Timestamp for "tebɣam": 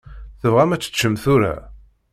0.41-0.71